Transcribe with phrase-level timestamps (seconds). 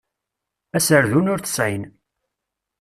[0.77, 1.83] Aserdun ur t-sεin.